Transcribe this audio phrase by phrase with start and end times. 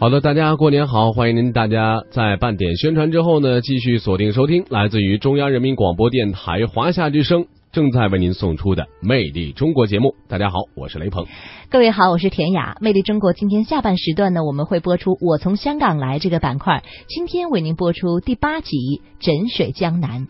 [0.00, 1.12] 好的，大家过年好！
[1.12, 10.14] 欢迎您大家在半点宣传之后呢，继续锁定收听来自于中央人民广播电台华夏之声正在为您送出的《魅力中国》节目。
[10.26, 11.26] 大家好，我是雷鹏。
[11.68, 12.76] 各位好，我是田雅。
[12.82, 18.70] 《魅力中国》今天下半时段呢，我们会播出《我从香港来》这个板块，今天为您播出第八集
[19.20, 20.26] 《枕水江南》。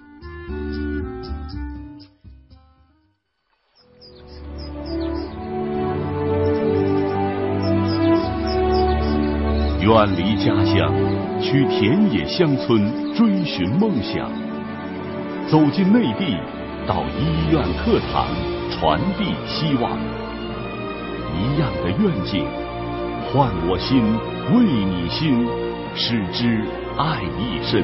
[9.80, 10.92] 远离家乡，
[11.40, 14.28] 去田野乡村追寻梦想；
[15.50, 16.36] 走进内地，
[16.86, 18.26] 到医院课堂
[18.70, 19.98] 传递希望。
[21.32, 22.44] 一样的愿景，
[23.32, 24.02] 换我心，
[24.52, 25.48] 为你心，
[25.94, 26.62] 使之
[26.98, 27.82] 爱一生。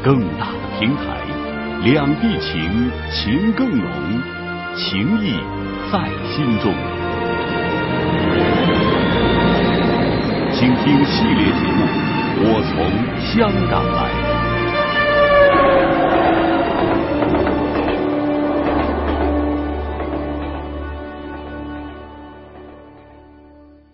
[0.00, 1.18] 更大的平台，
[1.84, 3.88] 两地情，情更浓，
[4.76, 5.34] 情谊
[5.90, 7.07] 在心中。
[10.58, 11.84] 请听系列节目
[12.42, 12.74] 《我从
[13.32, 13.98] 香港来》。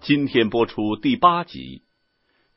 [0.00, 1.82] 今天播出第八集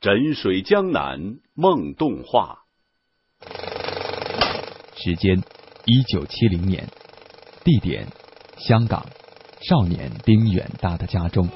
[0.00, 2.60] 枕水江南梦动画》。
[4.96, 5.42] 时间：
[5.84, 6.88] 一九七零年。
[7.62, 8.06] 地点：
[8.56, 9.04] 香港。
[9.60, 11.46] 少年丁远大的家中。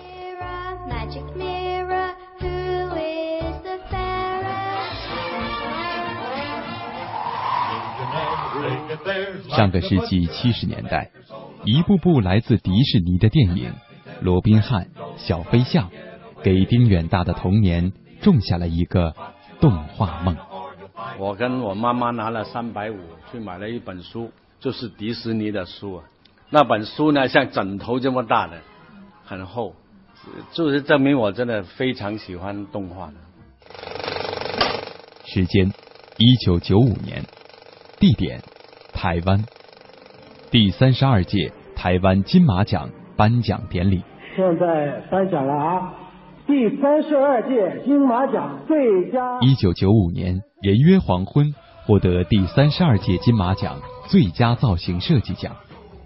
[9.48, 11.10] 上个世纪七十年代，
[11.64, 13.72] 一部部来自迪士尼的电影
[14.20, 14.84] 《罗宾汉》
[15.16, 15.90] 《小飞象》，
[16.42, 19.14] 给丁远大的童年种下了一个
[19.60, 20.36] 动画梦。
[21.18, 22.96] 我跟我妈妈拿了三百五
[23.30, 26.04] 去买了一本书，就是迪士尼的书啊。
[26.50, 28.60] 那本书呢，像枕头这么大的，
[29.24, 29.74] 很厚，
[30.52, 33.14] 就是证明我真的非常喜欢动画的。
[35.24, 35.72] 时间：
[36.18, 37.24] 一九九五年。
[37.98, 38.42] 地点。
[39.02, 39.44] 台湾
[40.52, 44.00] 第三十二届台湾金马奖颁奖典礼，
[44.36, 45.92] 现在颁奖了啊！
[46.46, 49.40] 第三十二届金马奖最佳。
[49.40, 51.46] 一九九五年，《人约黄昏》
[51.84, 55.56] 获得第三十二届金马奖最佳造型设计奖。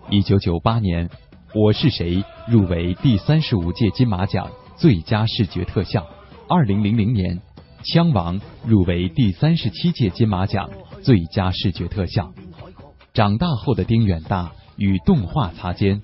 [0.08, 1.06] 一九九八年，
[1.54, 2.16] 《我是谁》
[2.50, 6.06] 入围第三十五届金马奖最佳视觉特效。
[6.48, 7.36] 二零零零年，
[7.92, 10.70] 《枪王》入围第三十七届金马奖
[11.02, 12.32] 最佳视觉特效。
[13.16, 16.02] 长大后的丁远大与动画擦肩，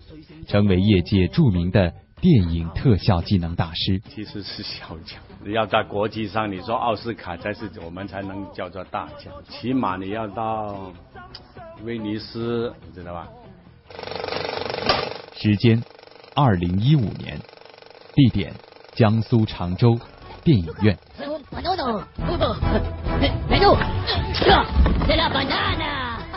[0.49, 1.93] 成为业界著名的
[2.23, 4.01] 电影特效技能大师。
[4.09, 5.21] 其实是小奖，
[5.53, 10.91] 要在国际上，你说奥斯卡才是我们才能叫做大奖，起码你要到
[11.85, 13.29] 威尼斯，你知道吧？
[15.35, 15.85] 时间：
[16.35, 17.39] 二零一五年，
[18.15, 18.55] 地点：
[18.95, 19.99] 江苏常州
[20.43, 20.99] 电影院。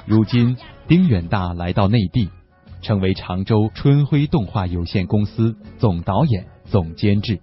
[0.08, 0.56] 如今，
[0.88, 2.30] 丁远大来到内地，
[2.84, 7.40] 成为常州春晖动画有限公司总导演、总监制。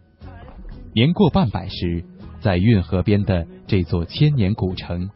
[0.95, 2.05] 年过半百时，
[2.41, 5.11] 在运河边的这座千年古城，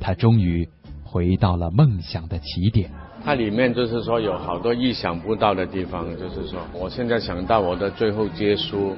[0.00, 0.68] 他终于
[1.04, 2.90] 回到了梦想的起点。
[3.24, 8.96] 它里面就是说有好多意想不到的地方，就是说，我现在想到我的最后结束，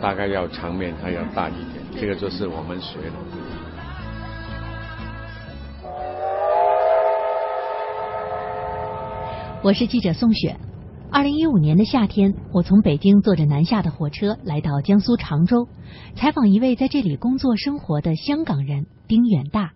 [0.00, 3.39] 大概要场面还要大一点，这个就是我们学的。
[9.62, 10.56] 我是记者宋雪。
[11.10, 15.68] 二零一五年的夏天，我从北京坐着南下的火车来到江苏常州，
[16.14, 19.72] 采访一位在这里工作生活的香港人丁远大。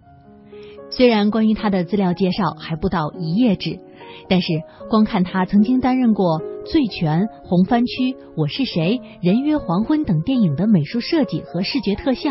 [0.88, 3.78] 虽然关于他的资料介绍还不到一页纸，
[4.26, 4.54] 但是
[4.88, 12.30] 光看他曾经担任过《醉拳》《红番区》《我是谁》《人约黄昏》等电影的美术设计和视觉特效，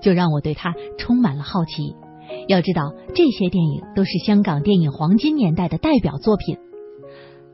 [0.00, 1.96] 就让我对他充满了好奇。
[2.46, 6.58] 要知道，这些电影都是香港电影黄金年代的代表作品。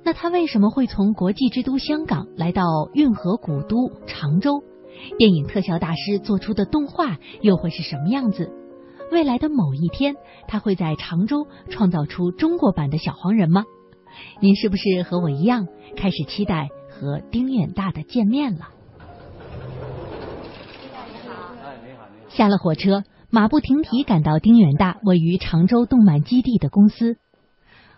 [0.08, 2.62] 那他为什么会从国际之都香港来到
[2.94, 4.62] 运河古都常州？
[5.18, 8.50] 电影特效大师做出的动画又会是什么样子？
[9.12, 10.16] 未来的某一天，
[10.46, 13.66] 他会在常州创造出中国版的小黄人吗？
[14.40, 18.68] 您是不是和我一样开始期待和丁远大的见面了？
[22.30, 27.18] 下了火车，马不停蹄赶到丁远大位于常州动漫基地的公司。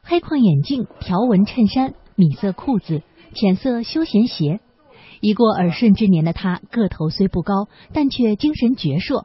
[0.03, 3.01] 黑框眼镜、条纹衬衫、米色裤子、
[3.35, 4.61] 浅色休闲鞋，
[5.23, 9.25] 已过耳顺之年的他，个头虽不高，但却精神矍铄。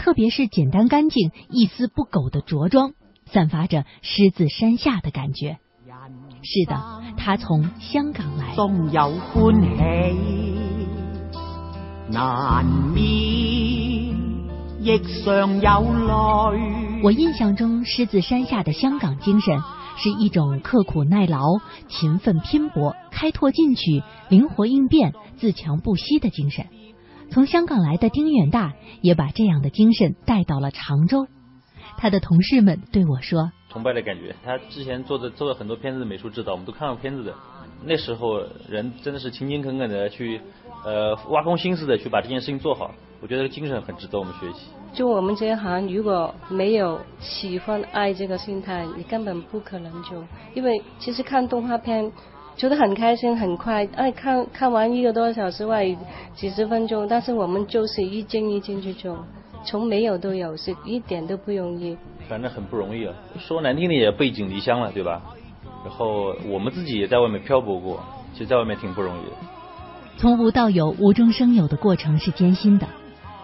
[0.00, 2.94] 特别是简单干净、一丝不苟的着装，
[3.26, 5.58] 散发着狮子山下的感觉。
[6.42, 8.56] 是的，他从香港来。
[8.56, 9.68] 终有欢喜，
[12.10, 13.04] 难免
[14.80, 16.58] 亦常有泪。
[17.04, 19.62] 我印象中，狮子山下的香港精神
[19.96, 21.58] 是一种刻苦耐劳、
[21.88, 26.66] 勤奋拼搏、开拓进取、灵活应变、自强不息的精神。
[27.30, 31.26] 从香港来的丁远大也把这样的精神带到了常州。
[31.96, 34.34] 他的同事们对我说：“崇拜的感觉。
[34.44, 37.34] 他之前做的做了很多片子的美术指导，我们都看过片子的。
[37.84, 40.40] 那时候人真的是勤勤恳恳的去，
[40.84, 42.92] 呃，挖空心思的去把这件事情做好。
[43.22, 44.66] 我觉得精神很值得我们学习。
[44.92, 50.22] 就我们这一行，如果没有喜欢爱这个心态，你根本不可能就。
[50.52, 52.12] 因为其实看动画片。”
[52.54, 55.86] 觉得很开心，很快，哎，看看完一个多小时外
[56.34, 59.24] 几十分钟，但是我们就是一帧一帧去做，
[59.64, 61.96] 从没有都有，是一点都不容易。
[62.28, 65.22] 反正很不容易啊，说难听点也背井离乡了，对吧？
[65.82, 68.04] 然后我们自己也在外面漂泊过，
[68.34, 69.32] 其实在外面挺不容易的。
[70.18, 72.86] 从无到有、无中生有的过程是艰辛的。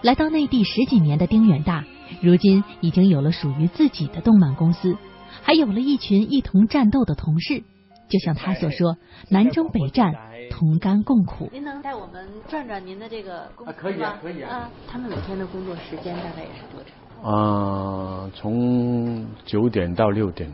[0.02, 1.84] 来到内地十几年的丁远大，
[2.22, 4.96] 如今已经有了属于自己的动漫公司，
[5.42, 7.64] 还有了一群一同战斗的同事。
[8.08, 8.96] 就像他所说，
[9.28, 10.14] 南征北战，
[10.50, 11.50] 同甘共苦。
[11.52, 13.76] 您能带我们转转您的这个公司吗？
[13.78, 14.70] 可以啊，可以啊。
[14.88, 17.30] 他们每天的工作时间大概也是多长？
[17.30, 20.50] 啊，从九点到六点。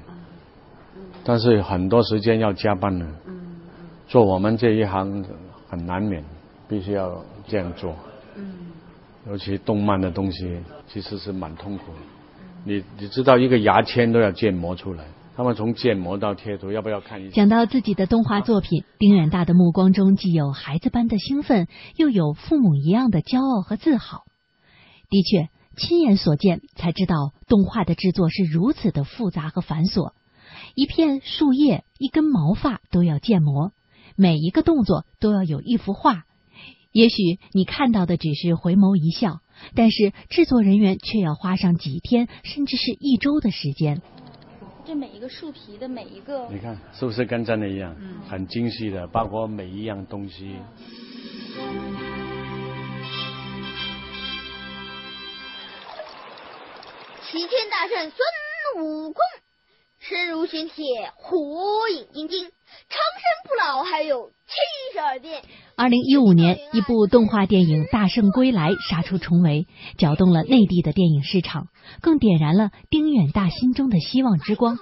[1.22, 3.06] 但是很多时间要加班呢。
[3.26, 3.40] 嗯
[4.06, 5.24] 做我们这一行
[5.68, 6.22] 很难免，
[6.68, 7.94] 必须要这样做。
[8.36, 8.63] 嗯。
[9.26, 11.98] 尤其动漫的东西，其实是蛮痛苦的。
[12.64, 15.04] 你你知道，一个牙签都要建模出来。
[15.36, 17.34] 他们从建模到贴图，要不要看一下？
[17.34, 21.66] 讲到自己的动画作品，丁远大的目光中既有孩子般的兴奋，
[21.96, 24.22] 又有父母一样的骄傲和自豪。
[25.10, 30.12] 的确，亲眼所见才知道，动画的制作是如此的复杂和繁琐。
[30.74, 33.72] 一片树叶、一根毛发都要建模，
[34.16, 36.24] 每一个动作都要有一幅画。
[36.94, 39.40] 也许你看到的只是回眸一笑，
[39.74, 44.00] 但是制作人员却要花上几天，甚至是一周的时间。
[44.86, 47.96] 这每一个树皮的每一个，你看是不是跟真的一样？
[47.98, 50.54] 嗯，很精细的，包括每一样东西。
[57.26, 59.16] 齐天大圣孙悟空，
[60.06, 60.84] 身如玄铁，
[61.16, 61.38] 火
[61.88, 65.40] 影金睛，长生不老，还有七十二变。
[65.76, 69.66] 二零一五年，一部动画电影《大圣归来》杀出重围，
[69.96, 71.68] 搅动了内地的电影市场，
[72.02, 74.76] 更点燃了丁远大心中的希望之光。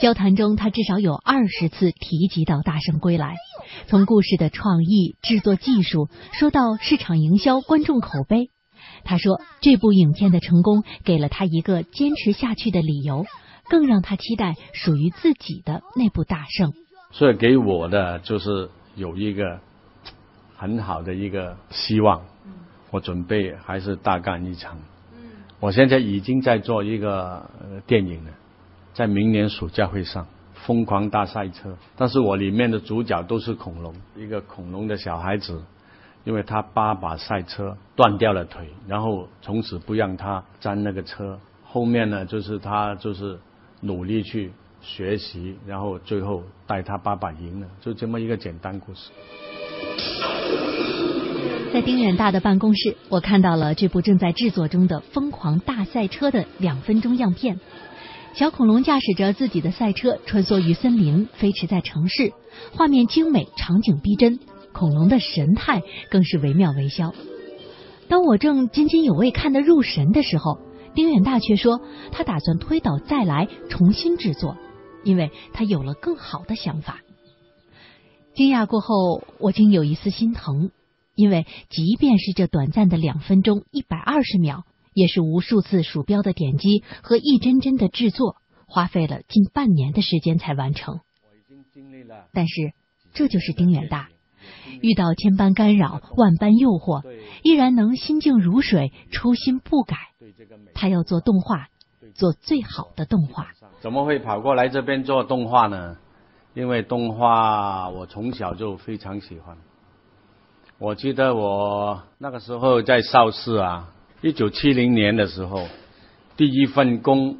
[0.00, 3.34] 交谈中，他至少有二十次提及到《大圣归来》，
[3.86, 8.50] 从故事的创意、制作技术，说到市场营销、观众口碑。
[9.04, 13.24] 他说，这部影片的成功给了他一个坚持下去的理由，
[13.68, 16.72] 更让他期待属于自己的那部大圣。
[17.10, 19.58] 所以给我的就是有一个。
[20.56, 22.22] 很好的一个希望，
[22.90, 24.78] 我准备还是大干一场。
[25.60, 27.50] 我现在已经在做一个
[27.86, 28.30] 电影了，
[28.94, 30.24] 在明年暑假会上
[30.54, 35.60] 《疯狂大赛车》，但是我里面的主角都是恐龙，一个恐龙的小孩子，
[36.22, 41.38] 因为他爸爸赛车断掉了腿，然后从此不让他沾那个车。
[41.64, 43.38] 后面呢，就是他就是
[43.84, 44.50] 努力去
[44.80, 49.10] 学习，然后最后带他爸爸赢了，就这么一个简单故事。
[51.72, 57.60] 在丁远大的办公室，我看到了这部正在制作中的《疯狂大赛车》的两分钟样片。
[58.32, 62.32] 小恐龙驾驶着自己的赛车穿梭于森林，飞驰在城市，
[62.72, 64.40] 画面精美，场景逼真，
[64.72, 67.14] 恐龙的神态更是惟妙惟肖。
[68.08, 70.58] 当我正津津有味看得入神的时候，
[70.94, 71.80] 丁远大却说
[72.12, 74.56] 他打算推倒再来，重新制作，
[75.04, 77.00] 因为他有了更好的想法。
[78.34, 80.70] 惊讶过后，我竟有一丝心疼。
[81.16, 88.34] 因为即便是这短暂的两分钟一百二十秒，也是无数次鼠标的点击和一帧帧的制作，
[88.66, 90.98] 花费了近半年的时间才完成。
[92.32, 92.72] 但是
[93.12, 94.08] 这就是丁远大，
[94.80, 97.02] 遇到千般干扰、万般诱惑，
[97.42, 99.96] 依然能心静如水、初心不改。
[100.74, 101.68] 他要做动画，
[102.14, 103.48] 做最好的动画。
[103.80, 105.96] 怎么会跑过来这边做动画呢？
[106.54, 109.56] 因为动画我从小就非常喜欢。
[110.78, 115.66] 我记得我那个时候在邵氏啊，一九七零年的时候，
[116.36, 117.38] 第一份工，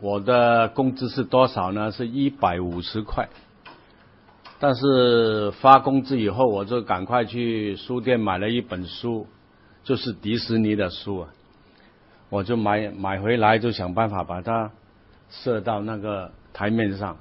[0.00, 1.90] 我的工资是多少呢？
[1.90, 3.28] 是一百五十块。
[4.58, 9.26] 但是发工资以后，我就赶快去书店买了一本书，
[9.84, 11.28] 就是迪士尼的书啊。
[12.28, 14.72] 我就买买回来，就想办法把它
[15.30, 17.18] 设到那个台面上，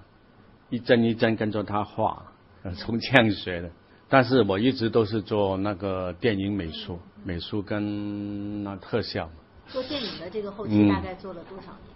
[0.70, 2.26] 一帧一帧跟着他画，
[2.78, 3.70] 从这样学的。
[4.08, 9.30] 但是我一直都是做那个电影美术、美术跟那特效。
[9.68, 11.95] 做电影的这个后期大概做了多少年？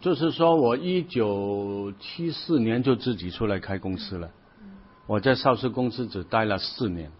[0.00, 4.30] 就是说我一九七四年就自己出来开公司了，
[5.06, 7.10] 我在邵氏公司只待了四年，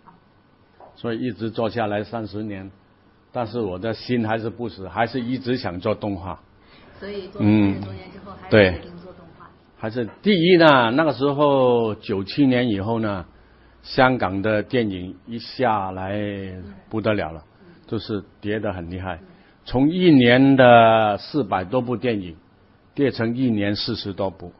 [0.97, 2.71] 所以一直做下来三十年，
[3.33, 6.41] 但是我的心还是不死，还是一直想做动画。
[6.99, 8.73] 所以做了三十多年之后，还是对。
[8.73, 9.51] 决定做动画。
[9.77, 13.27] 还是第一呢，那个时候九七年以后呢，
[13.83, 16.19] 香港的电影一下来
[16.89, 17.45] 不得了了，
[17.87, 19.21] 就是跌得很厉害，
[19.67, 22.37] 从一年的四百多部电影
[22.95, 24.53] 跌成一年四十多部，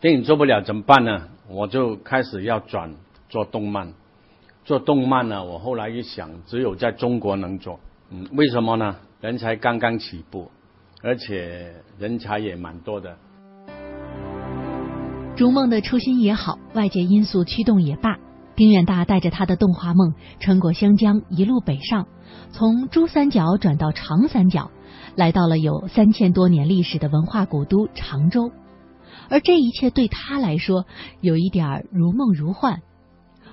[0.00, 1.28] 电影做不了怎么办呢？
[1.48, 2.94] 我就开始要转
[3.28, 3.92] 做动漫，
[4.64, 8.96] 做动漫呢，我后来一想，只有在中国能做，嗯，为什么呢？
[9.20, 10.50] 人才刚刚起步，
[11.02, 13.16] 而且人才也蛮多的。
[15.34, 18.18] 逐梦的初心也好，外界因素驱动也罢，
[18.54, 22.06] 丁远大带着他的动画梦穿过湘江，一路北上，
[22.50, 24.70] 从珠三角转到长三角，
[25.16, 28.50] 来到了有三千多年历史的文化古都常州。
[29.28, 30.86] 而这一切对他来说，
[31.20, 32.80] 有一点如梦如幻。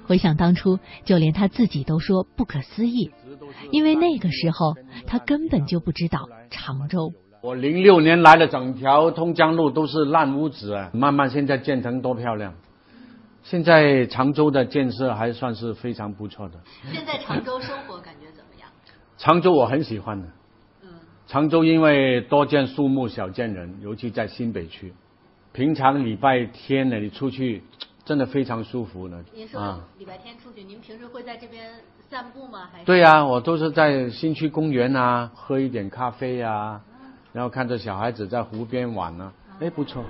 [0.05, 3.11] 回想当初，就连他自己都说不可思议，
[3.71, 4.73] 因为那个时候
[5.05, 7.13] 他根本就不知道常州。
[7.41, 12.55] 我零六年来的整条通江路都是烂屋子啊，慢慢现在建成多漂亮。
[13.43, 16.59] 现在常州的建设还算是非常不错的。
[16.91, 18.69] 现在常州生活感觉怎么样？
[19.17, 20.27] 常州我很喜欢的。
[21.29, 21.31] 嗯。
[21.31, 24.91] 常州因为多见树木，少见人，尤其在新北区。
[25.53, 27.61] 平常礼拜天呢，你出去
[28.03, 29.23] 真的非常舒服呢。
[29.33, 31.71] 您说礼拜天出去，您平时会在这边
[32.09, 32.67] 散步吗？
[32.71, 32.85] 还是？
[32.85, 36.81] 对呀、我都是在新区公园啊，喝一点咖啡呀、啊，
[37.31, 40.03] 然后看着小孩子在湖边玩呢、啊，哎，不错。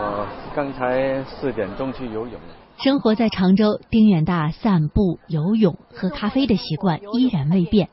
[0.00, 2.54] 我刚才四点钟去游泳了。
[2.78, 7.88] 生活在常州，丁远大散步、游泳、喝咖啡的习惯依然未变。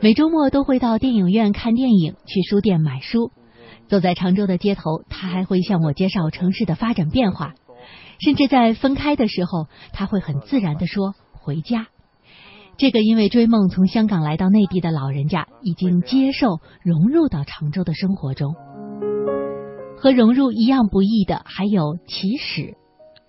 [0.00, 3.30] 每周末都会到电影院看电影，去书店买书。
[3.88, 7.54] 走在常州的街头，他还会向我介绍城市的发展变化，
[8.18, 11.88] 甚至在分开的时候，他会很自然地说“回家”。
[12.76, 18.54] 这个因为追梦从香港来到内地的老人家，已经接受融入到常州的生活中。
[19.96, 22.74] 和融入一样不易的还有起始。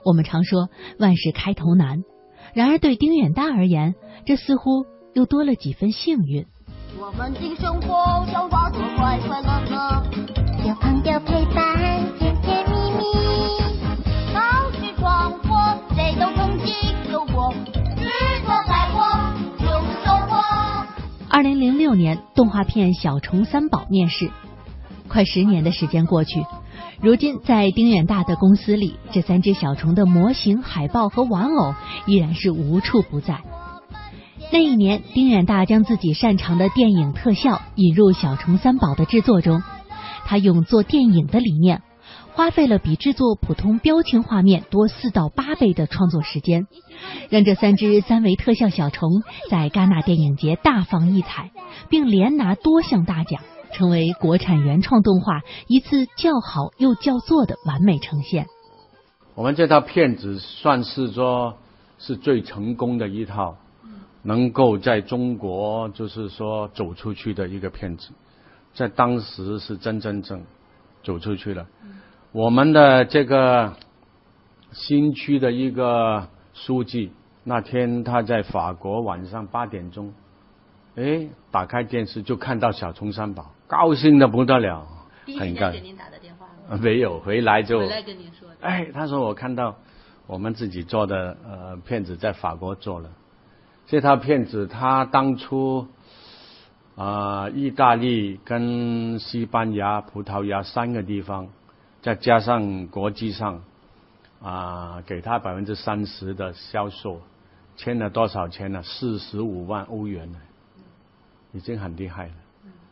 [0.03, 0.69] 我们常说
[0.99, 2.03] 万事开头难，
[2.53, 3.93] 然而对丁远大而言，
[4.25, 6.45] 这似乎又多了几分幸运。
[6.97, 10.03] 我们的生活要化作快快乐乐，
[10.65, 11.75] 有朋友陪伴，
[12.17, 13.03] 甜甜蜜蜜。
[14.31, 16.73] 超市闯祸，谁都曾经
[17.11, 17.53] 有过，
[17.97, 18.07] 日
[18.39, 19.03] 子来过
[19.59, 20.41] 就是收获。
[21.29, 24.31] 二零零六年，动画片《小虫三宝》面世，
[25.09, 26.45] 快十年的时间过去。
[27.01, 31.75] 如今，在丁远大的公司里，这三只小虫的模型、海报和玩偶
[32.05, 33.41] 依然是无处不在。
[34.51, 39.61] 那一年，丁远大将自己擅长的电影特效引入《小虫三宝》的制作中。
[40.25, 41.81] 他用做电影的理念，
[42.33, 46.67] 花费了比制作普通标清画面多四到八倍的创作时间，
[47.29, 49.09] 让这三只三维特效小虫
[49.49, 51.51] 在戛纳电影节大放异彩，
[51.89, 53.41] 并连拿多项大奖。
[53.73, 58.45] 成为国产原创动画一次叫好又叫座的完美呈现。
[59.33, 61.57] 我们这套片子算是说
[61.99, 63.57] 是最成功的一套，
[64.25, 68.09] 能够在中国就是说走出去的一个片子，
[68.73, 70.43] 在当时是真真正
[71.03, 71.67] 走出去了。
[72.31, 73.75] 我们的这个
[74.71, 77.11] 新区的一个书记，
[77.43, 80.11] 那天他在法国晚上八点钟，
[80.95, 83.53] 哎，打开电视就看到小松三宝。
[83.67, 84.87] 高兴的不得了，
[85.39, 86.79] 很高给您打的电话吗？
[86.81, 88.49] 没有，回来就回来跟您说。
[88.59, 89.75] 哎，他说我看到
[90.25, 93.09] 我们自己做的呃片子在法国做了，
[93.87, 95.87] 这套片子他当初
[96.95, 101.49] 啊、意大利跟西班牙、葡萄牙三个地方，
[102.01, 103.63] 再加上国际上
[104.41, 107.19] 啊、给他百分之三十的销售，
[107.75, 108.81] 签了多少钱呢？
[108.81, 110.39] 四十五万欧元呢，
[111.51, 112.33] 已经很厉害了。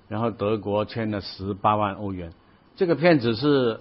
[0.10, 2.34] 然后德国签了十八万欧元，
[2.76, 3.80] 这个片子是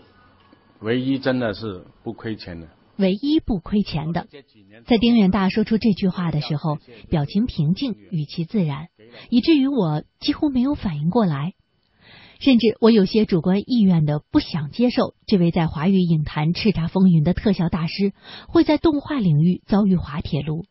[0.78, 4.26] 唯一真的是不亏钱的，唯一不亏钱的。
[4.86, 8.88] 在丁远大说出这句话的时候，表情平静，语气自然，
[9.30, 11.54] 以至于我几乎没有反应过来，
[12.38, 18.12] 甚至我有些主观意愿的不想接受这位在华语影坛叱咤风云的特效大师
[18.48, 20.64] 会在动画领域遭遇滑铁卢。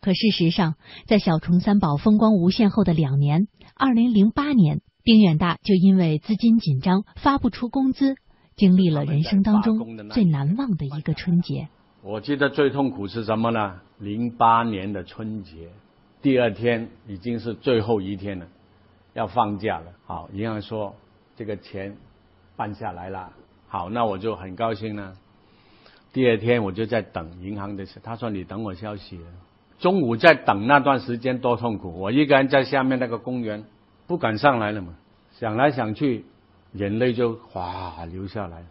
[0.00, 0.74] 可事实上，
[1.06, 8.16] 在小虫三宝风光无限后的两年，二零零八年，丁远大就因为资金紧张发不出工资，
[8.62, 11.66] 经历了人生当中最难忘的一个春节。
[12.00, 13.80] 我记得最痛苦是什么呢？
[13.98, 15.68] 零八年的春节，
[16.22, 18.46] 第二天已经是最后一天了，
[19.14, 19.86] 要放假了。
[20.06, 20.94] 好，银行说
[21.34, 21.96] 这个钱
[22.54, 23.32] 办下来了，
[23.66, 25.12] 好，那我就很高兴呢。
[26.12, 29.24] 第二天我就在等银行的事，他说你等我消息了。
[29.80, 33.64] 中午在等那段时间多痛苦，我一个人在下面那个公园，
[34.06, 34.94] 不敢上来了嘛，
[35.32, 36.24] 想来想去，
[36.72, 38.64] 眼泪就哗流下来，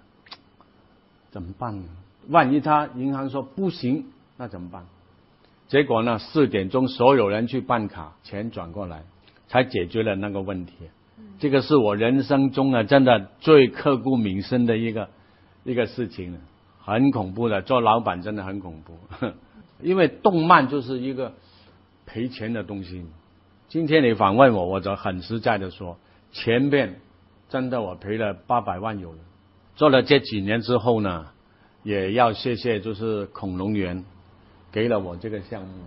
[1.30, 1.84] 怎么办呢？
[2.30, 4.06] 万一他银行说不行，
[4.38, 4.86] 那怎么办？
[5.68, 9.04] 结果呢，四点钟所有人去办卡，钱转过来，
[9.48, 10.74] 才解决了那个问题。
[11.40, 15.10] 这个是我人生中啊，真的最刻骨铭心的一个
[15.64, 16.38] 一个事情，
[16.80, 17.62] 很恐怖的。
[17.62, 18.98] 做老板真的很恐怖，
[19.82, 21.34] 因为动漫就是一个
[22.06, 23.06] 赔钱的东西。
[23.68, 25.98] 今天你访问我，我就很实在的说，
[26.32, 27.00] 前面
[27.52, 29.20] 真的我赔了八百万有了。
[29.76, 31.28] 做了这几年之后呢？
[31.84, 34.06] 也要谢谢，就是恐龙园
[34.72, 35.80] 给了我这个项目，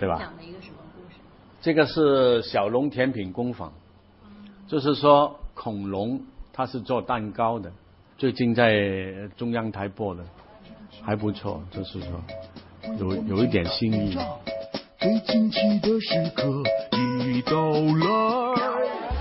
[0.00, 0.16] 对吧？
[0.18, 1.16] 讲了一个什么故事？
[1.60, 3.70] 这个是小龙甜品工坊，
[4.66, 7.70] 就是说恐龙它是做蛋糕的，
[8.16, 10.24] 最近在中央台播的，
[11.02, 12.24] 还不错，就是说
[12.98, 14.16] 有有一点新意。
[14.98, 16.62] 最惊奇的时刻
[16.96, 18.37] 已到来。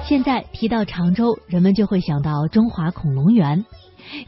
[0.08, 3.66] 现在提到常州，人们就会想到中华恐龙园。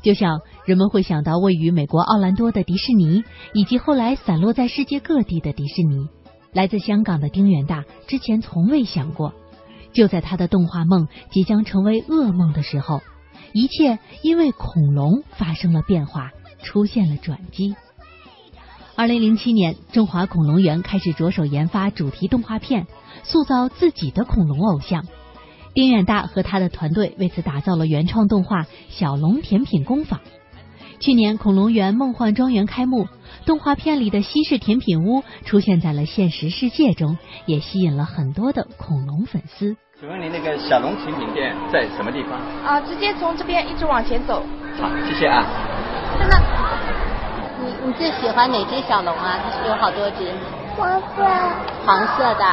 [0.02, 6.10] 就像人们会想到位于美国奥兰多的迪士尼，以及后来散落在世界各地的迪士尼。
[6.52, 9.34] 来自香港的丁远大之前从未想过，
[9.94, 13.00] 就在他的动画梦即将成为噩梦的时候，
[13.54, 16.32] 一切因为恐龙发生了变化，
[16.62, 17.74] 出现了转机。
[18.98, 22.86] 二零零七年，中华恐龙园开始着手研发主题动画片，
[23.24, 25.06] 塑造自己的恐龙偶像。
[25.80, 30.20] 丁远大和他的团队为此打造了原创动画《小龙甜品工坊》。
[31.00, 33.08] 去年，恐龙园梦幻庄园开幕，
[33.46, 39.78] 动画片里的西式甜品屋出现在了现实世界中，也吸引了很多的恐龙粉丝。
[39.98, 42.34] 请问您那个小龙甜品店在什么地方？
[42.66, 44.44] 啊，直接从这边一直往前走。
[44.82, 45.46] 好，谢谢啊。
[46.20, 46.38] 真的，
[47.64, 49.40] 你你最喜欢哪只小龙啊？
[49.42, 50.30] 它是有好多只。
[50.76, 51.24] 黄色。
[51.86, 52.44] 黄色的。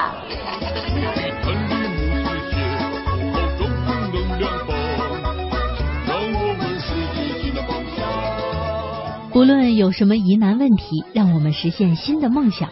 [9.46, 12.68] 无论有什么疑难问题，让我们实现新的梦想。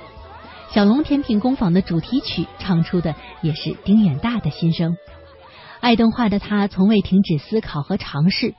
[0.72, 4.96] 小龙甜品工坊的主题曲唱出的也是丁远大的心声。
[5.78, 8.56] 爱动画的他从未停止思考和尝试，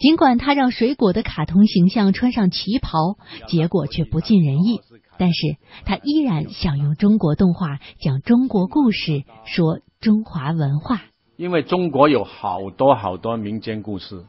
[0.00, 2.98] 尽管他让水果的卡通形象穿上旗袍，
[3.46, 4.80] 结果却不尽人意。
[5.16, 11.02] 但是他依然想用中国动画讲中国故事，说中华文化。
[11.36, 14.24] 因为中国有好多好多民间故事，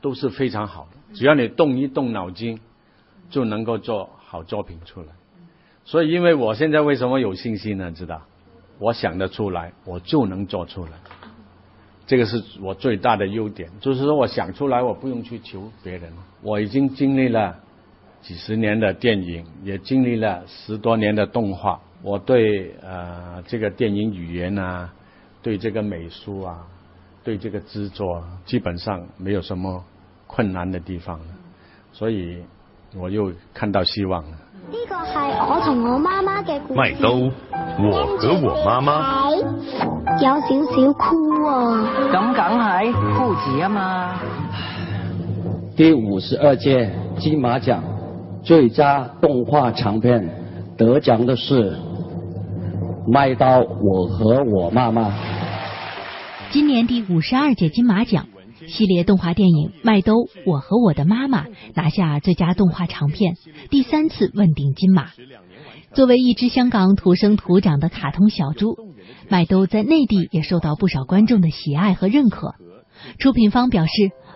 [0.00, 1.01] 都是非常好的。
[1.14, 2.60] 只要你动一动脑筋，
[3.30, 5.08] 就能够做好作品出来。
[5.84, 7.90] 所以，因为我现在为什么有信心呢？
[7.92, 8.22] 知道，
[8.78, 10.92] 我想得出来，我就能做出来。
[12.06, 16.12] 这个是我最大的优点，就是说我想出来，我不用去求别人。
[16.42, 17.56] 我已经经历了
[18.20, 21.80] 几十年的电影，也经历了十多年的动画。
[22.02, 24.92] 我对呃这个电影语言啊，
[25.42, 26.66] 对这个美术啊，
[27.24, 29.84] 对这个制作，基本上没有什么。
[30.34, 31.20] 困难的地方，
[31.92, 32.42] 所以
[32.96, 34.30] 我又看到希望了。
[34.30, 36.74] 呢个系我同我妈妈嘅故事。
[36.74, 37.30] 麦兜，
[37.78, 39.28] 我和我妈妈。
[39.28, 41.84] 有少少酷啊。
[42.10, 44.20] 咁梗系酷子啊嘛。
[45.76, 47.84] 第五十二届金马奖
[48.42, 50.26] 最佳动画长片
[50.78, 51.72] 得奖的是
[53.06, 55.08] 《麦刀我和我妈妈》。
[56.50, 58.26] 今年第五十二届金马奖。
[58.68, 60.14] 系列动画电影《麦兜
[60.46, 63.34] 我和我的妈妈》拿下最佳动画长片，
[63.70, 65.08] 第三次问鼎金马。
[65.94, 68.76] 作为一只香港土生土长的卡通小猪，
[69.28, 72.54] 麦兜在内地也受到不少观众的喜爱和认可。
[73.18, 73.92] 出品方表示，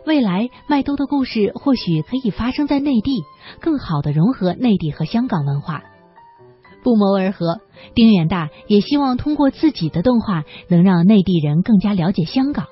[0.06, 3.22] 未来麦兜的故事或许可以发生在内地，
[3.60, 5.82] 更好的融合内地和香港文化。
[6.82, 7.60] 不谋而合，
[7.94, 12.66] 丁远大也希望通过自己的动画，能让内地人更加了解香港。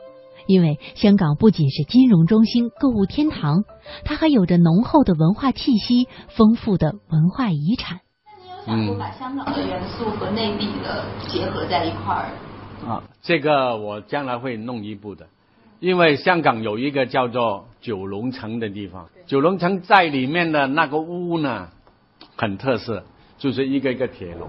[0.47, 3.65] 因为香港不仅是金融中心、购物天堂，
[4.05, 8.01] 它还有着浓厚的文化气息、丰富的文化遗产。
[8.67, 12.31] 那你有想过把香港的元素和内地的结合在一块儿？
[12.87, 15.27] 啊，这个我将来会弄一部的，
[15.81, 21.69] 因为香港有一个叫做九龙城的地方，九龙城在里面的那个屋呢，
[22.37, 23.05] 很特色，
[23.39, 24.49] 就是一个一个铁笼。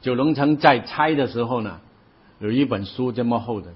[0.00, 1.78] 九龙城在拆的时候呢，
[2.38, 3.68] 有一本书这么厚的。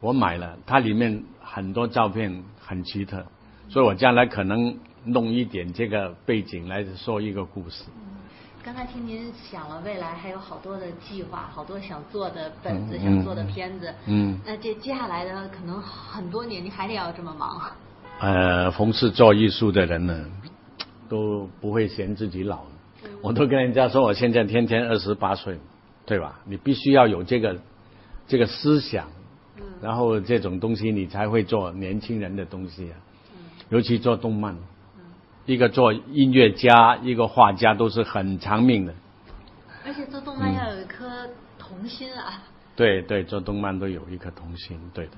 [0.00, 3.24] 我买了，它里面很多照片很奇特，
[3.68, 7.84] 所以我将来可能弄一点这个背景来说一个故事。
[8.62, 13.94] 刚才听您想了未来还有好多的计划，好多想做的本子，嗯想做的片子。
[14.06, 17.70] 嗯那这接下来的可能很多年，你还得要这么忙。
[18.18, 20.26] 呃，逢是做艺术的人呢，
[21.08, 22.60] 都不会嫌自己老。
[23.22, 25.58] 我都跟人家说，我现在天天二十八岁，
[26.04, 26.40] 对吧？
[26.44, 27.56] 你必须要有这个
[28.26, 29.06] 这个思想，
[29.80, 32.96] 然后这种东西你才会做年轻人的东西啊。
[33.68, 34.56] 尤其做动漫，
[35.44, 38.94] 一个做音乐家，一个画家都是很长命的。
[39.84, 42.42] 而且做动漫要有一颗童心啊。
[42.74, 45.12] 对对，做动漫都有一颗童心，对的。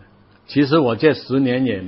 [0.46, 1.84] 其实我这十年也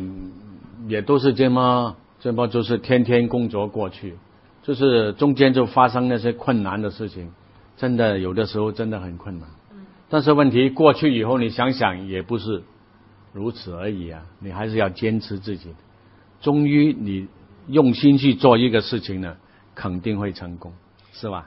[0.88, 4.16] 也都是这么这么，就是天天工作过去，
[4.62, 7.32] 就是中间就发生那些困难的事情，
[7.76, 9.48] 真的有的时候真的很困难。
[10.10, 12.62] 但是问题过去以后，你想想也不是
[13.32, 15.76] 如此而已啊，你还是要坚持自己的。
[16.40, 17.28] 终于你
[17.68, 19.36] 用心去做一个事情呢，
[19.74, 20.72] 肯定会成功，
[21.12, 21.46] 是吧？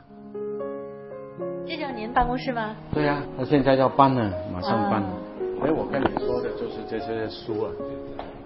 [1.68, 2.76] 这就是您办公室吗？
[2.94, 5.10] 对呀、他现在要搬了，马上搬了。
[5.62, 7.72] 哎、我跟你说的就是这些书啊，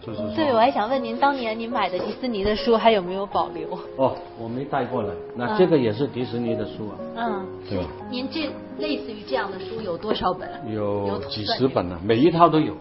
[0.07, 3.67] 就是说对，我还想问您，当年您买的迪士尼的书还有没有保留？
[3.97, 5.13] 哦，我没带过来。
[5.35, 7.89] 那嗯这个也是迪士尼的书啊，嗯，对吧？
[8.09, 10.49] 您这类似于这样的书有多少本？
[10.73, 12.73] 有几十本呢、每一套都有。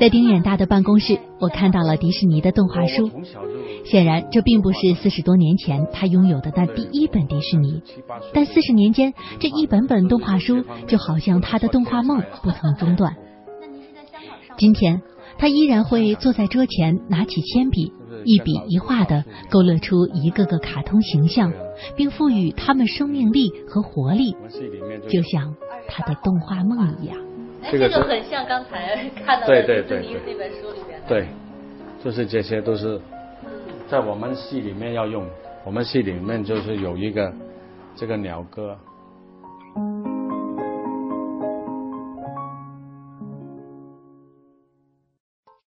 [0.00, 3.08] 在丁远大的办公室，我看到了迪士尼的动画书。
[3.84, 7.80] 显然，这并不是四十多年前他拥有的那第一本迪士尼，
[8.34, 13.14] 但四十年间，这一本本动画书就好像他的动画梦不曾中断。
[14.58, 15.00] 今天，
[15.38, 17.92] 他依然会坐在桌前，拿起铅笔，
[18.24, 21.52] 一笔一画的勾勒出一个个卡通形象，
[21.96, 24.36] 并赋予他们生命力和活力，
[25.08, 25.54] 就像
[25.88, 27.16] 他的动画梦一样。
[27.70, 31.08] 这个是很像刚才看到的对对对迪士尼那本书里面的。
[31.08, 31.26] 对，
[32.04, 33.00] 就是这些都是
[33.88, 35.26] 在我们戏里面要用。
[35.64, 37.32] 我们戏里面就是有一个
[37.96, 38.78] 这个鸟歌，